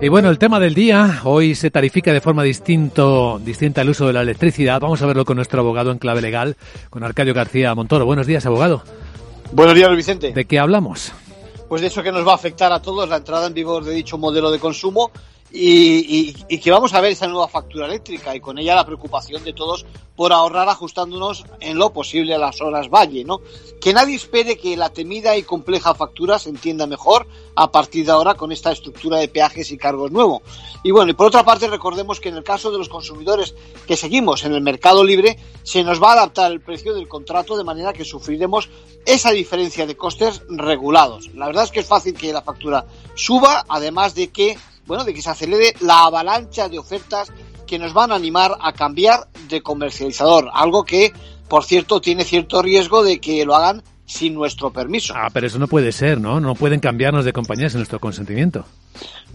[0.00, 4.06] Y bueno, el tema del día, hoy se tarifica de forma distinto, distinta el uso
[4.06, 4.80] de la electricidad.
[4.80, 6.56] Vamos a verlo con nuestro abogado en clave legal,
[6.88, 8.06] con Arcadio García Montoro.
[8.06, 8.82] Buenos días, abogado.
[9.52, 10.32] Buenos días, Vicente.
[10.32, 11.12] ¿De qué hablamos?
[11.68, 13.92] Pues de eso que nos va a afectar a todos la entrada en vigor de
[13.92, 15.10] dicho modelo de consumo
[15.54, 19.44] y, y, que vamos a ver esa nueva factura eléctrica y con ella la preocupación
[19.44, 19.84] de todos
[20.16, 23.40] por ahorrar ajustándonos en lo posible a las horas valle, ¿no?
[23.80, 28.12] Que nadie espere que la temida y compleja factura se entienda mejor a partir de
[28.12, 30.42] ahora con esta estructura de peajes y cargos nuevo.
[30.84, 33.54] Y bueno, y por otra parte recordemos que en el caso de los consumidores
[33.86, 37.58] que seguimos en el mercado libre, se nos va a adaptar el precio del contrato
[37.58, 38.70] de manera que sufriremos
[39.04, 41.28] esa diferencia de costes regulados.
[41.34, 45.14] La verdad es que es fácil que la factura suba, además de que bueno, de
[45.14, 47.32] que se acelere la avalancha de ofertas
[47.66, 51.12] que nos van a animar a cambiar de comercializador, algo que,
[51.48, 55.14] por cierto, tiene cierto riesgo de que lo hagan sin nuestro permiso.
[55.16, 56.40] Ah, pero eso no puede ser, ¿no?
[56.40, 58.64] No pueden cambiarnos de compañía sin nuestro consentimiento.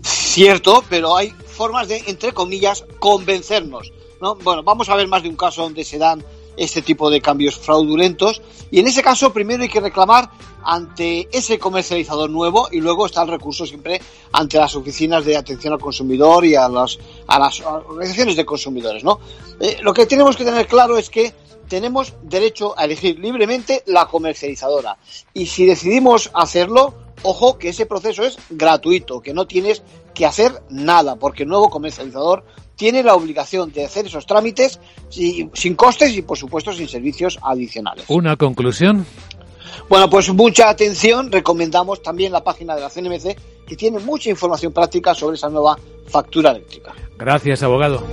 [0.04, 3.92] Cierto, pero hay formas de, entre comillas, convencernos.
[4.22, 4.36] ¿no?
[4.36, 6.24] Bueno, vamos a ver más de un caso donde se dan
[6.58, 8.42] este tipo de cambios fraudulentos.
[8.72, 10.30] Y en ese caso, primero hay que reclamar
[10.64, 14.02] ante ese comercializador nuevo y luego está el recurso siempre
[14.34, 16.98] ante las oficinas de atención al consumidor y a las,
[17.28, 19.04] a las organizaciones de consumidores.
[19.04, 19.20] ¿no?
[19.62, 21.34] Eh, lo que tenemos que tener claro es que
[21.70, 24.98] tenemos derecho a elegir libremente la comercializadora.
[25.34, 30.62] Y si decidimos hacerlo, ojo que ese proceso es gratuito, que no tienes que hacer
[30.70, 32.44] nada, porque el nuevo comercializador
[32.76, 38.06] tiene la obligación de hacer esos trámites sin costes y, por supuesto, sin servicios adicionales.
[38.08, 39.06] ¿Una conclusión?
[39.90, 41.32] Bueno, pues mucha atención.
[41.32, 45.78] Recomendamos también la página de la CNMC, que tiene mucha información práctica sobre esa nueva
[46.08, 46.94] factura eléctrica.
[47.18, 48.04] Gracias, abogado.